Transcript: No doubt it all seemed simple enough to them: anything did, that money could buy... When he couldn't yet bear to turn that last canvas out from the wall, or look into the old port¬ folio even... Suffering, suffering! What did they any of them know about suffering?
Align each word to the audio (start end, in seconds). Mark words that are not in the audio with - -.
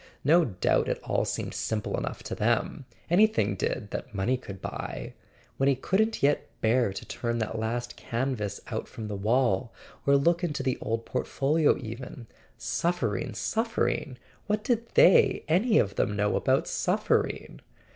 No 0.23 0.45
doubt 0.45 0.87
it 0.89 0.99
all 1.03 1.25
seemed 1.25 1.53
simple 1.53 1.95
enough 1.95 2.23
to 2.23 2.33
them: 2.33 2.85
anything 3.07 3.53
did, 3.55 3.91
that 3.91 4.15
money 4.15 4.35
could 4.35 4.59
buy... 4.59 5.13
When 5.57 5.69
he 5.69 5.75
couldn't 5.75 6.23
yet 6.23 6.47
bear 6.59 6.91
to 6.91 7.05
turn 7.05 7.37
that 7.37 7.59
last 7.59 7.97
canvas 7.97 8.59
out 8.71 8.87
from 8.87 9.09
the 9.09 9.15
wall, 9.15 9.71
or 10.07 10.17
look 10.17 10.43
into 10.43 10.63
the 10.63 10.79
old 10.81 11.05
port¬ 11.05 11.27
folio 11.27 11.77
even... 11.77 12.25
Suffering, 12.57 13.35
suffering! 13.35 14.17
What 14.47 14.63
did 14.63 14.87
they 14.95 15.43
any 15.47 15.77
of 15.77 15.93
them 15.93 16.15
know 16.15 16.35
about 16.35 16.67
suffering? 16.67 17.61